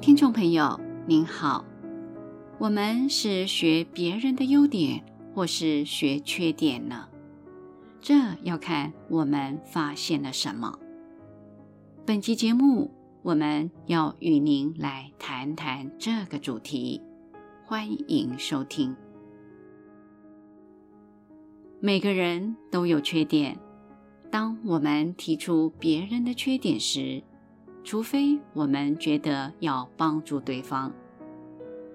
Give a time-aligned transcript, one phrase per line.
[0.00, 1.64] 听众朋友您好，
[2.58, 7.08] 我们是学别人的优点，或是学缺点呢？
[8.00, 8.14] 这
[8.44, 10.78] 要看我们发现了什么。
[12.06, 12.92] 本期节目，
[13.22, 17.02] 我们要与您来谈谈这个主题，
[17.64, 18.94] 欢迎收听。
[21.80, 23.58] 每个人都有缺点，
[24.30, 27.22] 当我们提出别人的缺点时，
[27.88, 30.92] 除非我们觉得要帮助对方，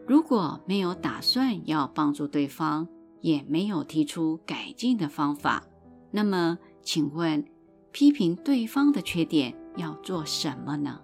[0.08, 2.88] 如果没有打算要帮助对方，
[3.22, 5.64] 也没有提出改进的方法，
[6.10, 7.46] 那么，请问，
[7.92, 11.00] 批评对方的缺点要做什么呢？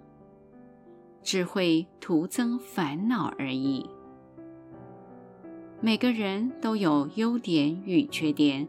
[1.22, 3.88] 只会徒增烦恼而已。
[5.80, 8.66] 每个人都有优点与缺点，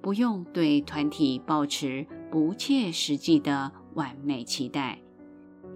[0.00, 5.00] 不用对团体抱持不切实际的完美期待，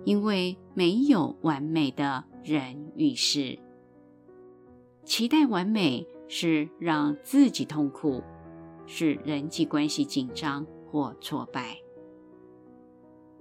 [0.08, 3.58] 因为没有完美的人与事。
[5.04, 8.22] 期待完美是让自己痛苦，
[8.86, 11.76] 使人际关系紧张或挫败。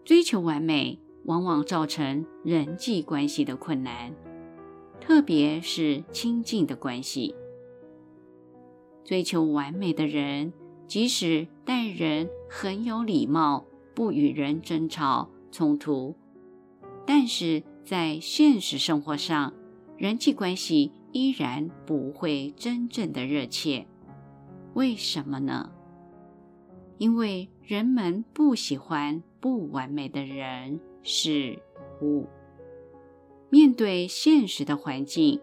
[0.03, 4.13] 追求完美，往往造成人际关系的困难，
[4.99, 7.33] 特别是亲近的关系。
[9.05, 10.51] 追求完美的人，
[10.85, 16.13] 即使待人很有礼貌，不与人争吵冲突，
[17.07, 19.53] 但是在现实生活上，
[19.97, 23.87] 人际关系依然不会真正的热切。
[24.75, 25.71] 为什么呢？
[26.99, 30.79] 因为人们不喜欢不完美的人。
[31.03, 31.57] 事
[32.01, 32.27] 物。
[33.49, 35.39] 面对现实的环境，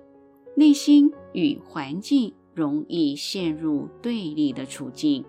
[0.57, 5.25] 内心与环境容易陷入对立的处境，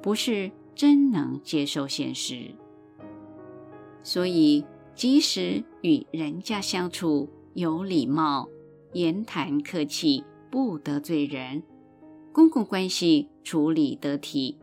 [0.00, 2.54] 不是真能接受现实。
[4.04, 4.64] 所以，
[4.96, 8.48] 即使与人家相处有礼貌，
[8.94, 11.62] 言谈客气，不得罪人，
[12.32, 14.58] 公共关系处理得体，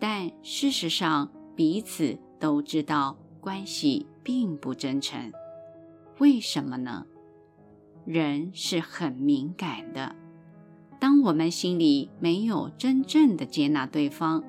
[0.00, 4.06] 但事实上彼此都知道关系。
[4.24, 5.30] 并不真诚，
[6.18, 7.04] 为什么呢？
[8.06, 10.16] 人是很敏感的，
[10.98, 14.42] 当我们心里没有真正的接纳对方，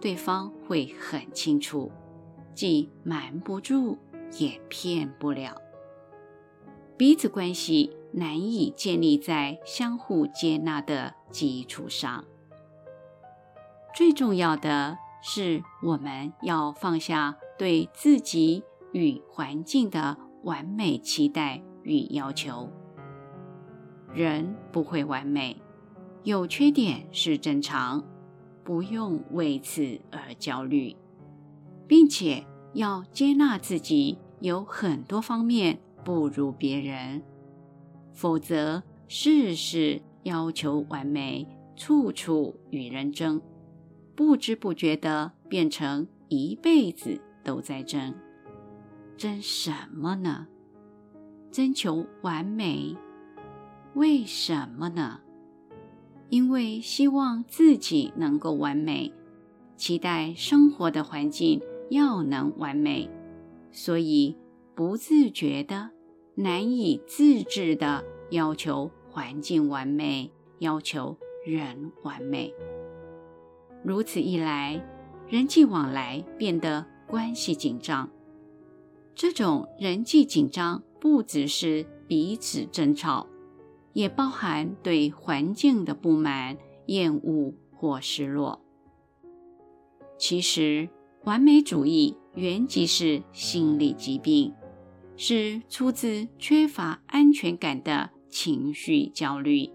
[0.00, 1.90] 对方会很清楚，
[2.54, 3.98] 既瞒不住，
[4.38, 5.60] 也骗不了。
[6.96, 12.24] 彼此关系难以建立在相互接纳的基础上。
[13.94, 18.64] 最重要的是，我们要放下对自己。
[18.92, 22.70] 与环境的完美期待与要求，
[24.14, 25.60] 人不会完美，
[26.22, 28.02] 有缺点是正常，
[28.64, 30.96] 不用为此而焦虑，
[31.86, 37.22] 并且要接纳自己有很多方面不如别人，
[38.12, 43.40] 否则事事要求完美，处处与人争，
[44.14, 48.12] 不知不觉地变成一辈子都在争。
[49.16, 50.46] 争什么呢？
[51.50, 52.94] 争求完美，
[53.94, 55.20] 为什么呢？
[56.28, 59.10] 因为希望自己能够完美，
[59.78, 63.08] 期待生活的环境要能完美，
[63.70, 64.36] 所以
[64.74, 65.90] 不自觉的、
[66.34, 72.52] 难以自制的要求环境完美，要求人完美。
[73.84, 74.84] 如此一来，
[75.28, 78.10] 人际往来变得关系紧张。
[79.14, 83.26] 这种人际紧张不只是彼此争吵，
[83.92, 88.60] 也包含对环境的不满、厌恶或失落。
[90.18, 90.88] 其实，
[91.26, 94.54] 完美主义原即是心理疾病，
[95.16, 99.68] 是出自缺乏安全感的情绪焦虑，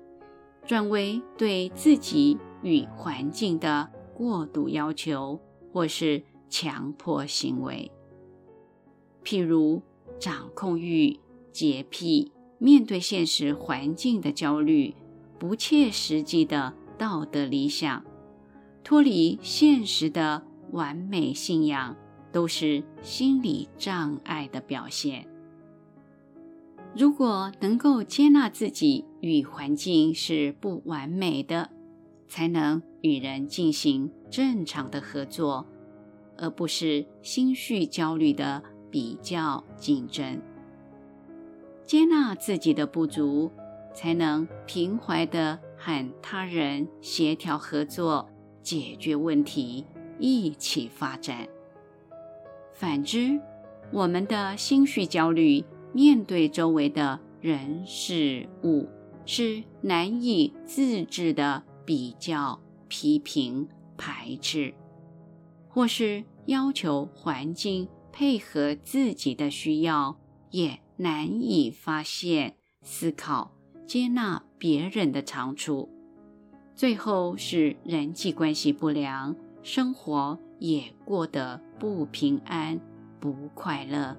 [0.65, 5.41] 转为对自己与环境的过度要求，
[5.73, 7.91] 或是强迫行为。
[9.21, 9.81] 譬如
[10.21, 11.19] 掌控欲、
[11.51, 14.95] 洁癖、面对现实环境的焦虑、
[15.37, 18.05] 不切实际的道德理想、
[18.85, 21.95] 脱离现实的完美信仰，
[22.31, 25.27] 都是心理障碍的表现。
[26.95, 31.69] 如果能够接纳自己与环境是不完美的，
[32.27, 35.65] 才能与人进行正常的合作，
[36.37, 38.63] 而不是心绪焦虑的。
[38.91, 40.41] 比较竞争，
[41.85, 43.49] 接纳自己的不足，
[43.93, 48.29] 才能平怀地和他人协调合作，
[48.61, 49.85] 解决问题，
[50.21, 51.47] 一起发展。
[52.73, 53.41] 反之，
[53.91, 58.87] 我们的心绪焦虑面对周围的人事物，
[59.25, 64.73] 是难以自制的比较、批评、排斥，
[65.67, 70.19] 或是要求环境配合自己的需要，
[70.51, 73.51] 也难以发现、思考、
[73.85, 75.89] 接纳别人的长处，
[76.75, 82.79] 最后是人际关系不良，生活也过得不平安、
[83.19, 84.17] 不快乐。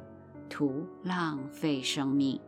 [0.48, 2.38] 图浪费生命。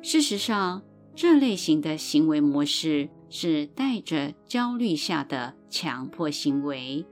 [0.00, 0.80] 事实上，
[1.12, 7.04] 这类型的行为模式是带着焦虑下的强迫行为，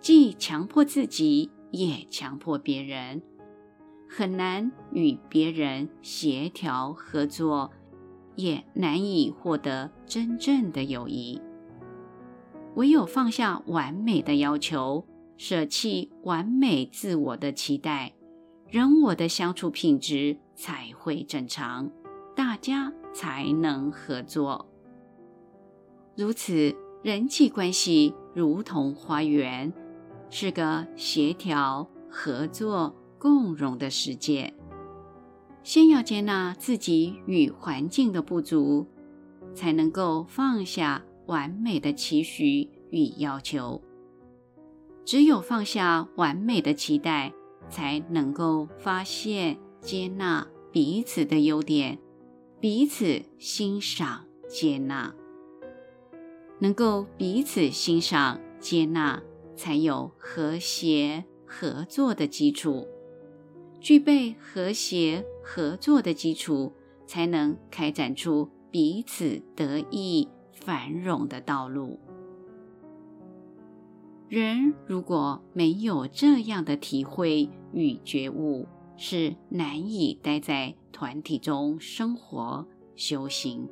[0.00, 3.20] 既强迫自己，也强迫别人，
[4.08, 7.70] 很难与别人协调合作，
[8.34, 11.38] 也难以获得真正的友谊。
[12.74, 15.06] 唯有放下完美的要求，
[15.36, 18.12] 舍弃完美自我的期待。
[18.68, 21.90] 人我的相处品质才会正常，
[22.34, 24.66] 大家才能合作。
[26.16, 29.72] 如此，人际关系如同花园，
[30.28, 34.52] 是个协调、合作、共荣的世界。
[35.62, 38.86] 先要接纳自己与环境的不足，
[39.54, 43.82] 才能够放下完美的期许与要求。
[45.04, 47.32] 只有放下完美的期待，
[47.68, 51.98] 才能够发现、接纳彼此的优点，
[52.58, 55.14] 彼此欣赏、接纳，
[56.58, 59.22] 能够彼此欣赏、接纳，
[59.54, 62.88] 才有和谐合作的基础。
[63.80, 66.72] 具备和谐合作的基础，
[67.06, 71.98] 才能开展出彼此得意繁荣的道路。
[74.28, 78.66] 人如果没有这样的体会与觉悟，
[78.96, 82.66] 是难以待在团体中生活
[82.96, 83.68] 修行。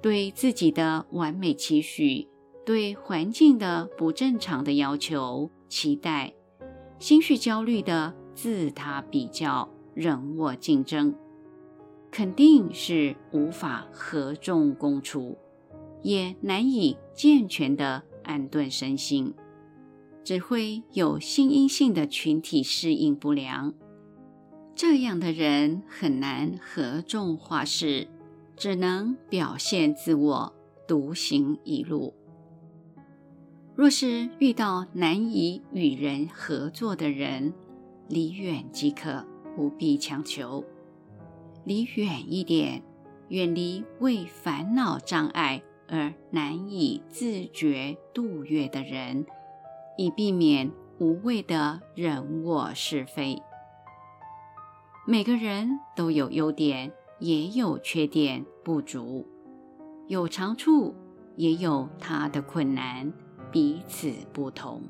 [0.00, 2.28] 对自己的完美期许，
[2.64, 6.34] 对环境的不正常的要求期待，
[6.98, 11.14] 心绪焦虑的自他比较、人我竞争，
[12.10, 15.36] 肯定是无法合众共处，
[16.02, 18.04] 也难以健全的。
[18.24, 19.32] 安顿身心，
[20.22, 23.72] 只会有心因性的群体适应不良。
[24.74, 28.06] 这样的人很难合众化事，
[28.54, 30.52] 只能表现自我，
[30.86, 32.12] 独行一路。
[33.74, 37.54] 若是遇到难以与人合作的人，
[38.08, 39.24] 离远即可，
[39.56, 40.62] 不必强求。
[41.64, 42.82] 离远一点，
[43.28, 45.62] 远离为烦恼障碍。
[45.90, 49.24] 而难以自觉度越的人，
[49.96, 53.40] 以避免无谓的人我是非。
[55.06, 59.26] 每个人都有优点，也有缺点不足，
[60.08, 60.94] 有长处，
[61.36, 63.10] 也有他的困难，
[63.50, 64.82] 彼此不同。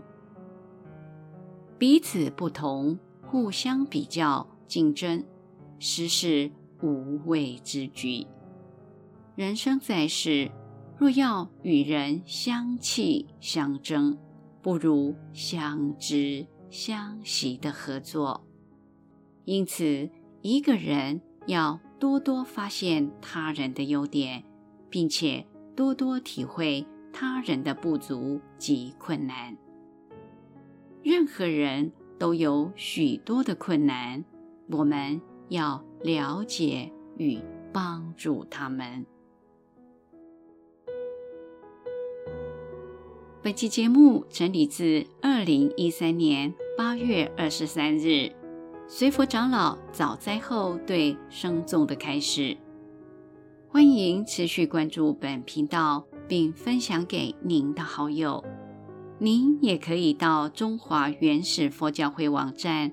[1.79, 5.25] 彼此不同，互相比较竞争，
[5.79, 6.51] 实是
[6.83, 8.27] 无谓之举。
[9.37, 10.51] 人生在世。
[10.99, 14.19] 若要与人相弃相争，
[14.61, 18.45] 不如相知相惜的合作。
[19.45, 20.11] 因此，
[20.43, 24.43] 一个人要多多发现他人的优点，
[24.91, 29.57] 并且多多体会他人的不足及困难。
[31.05, 34.25] 任何人都有许多的困难，
[34.69, 37.41] 我们要了解与
[37.73, 39.07] 帮助他们。
[43.41, 48.31] 本期节目整理自二零一三年八月二十三日，
[48.87, 52.57] 随佛长老早灾后对生众的开始。
[53.69, 58.45] 欢迎持续关注本频道，并分享给您的好友。
[59.19, 62.93] 您也可以到中华原始佛教会网站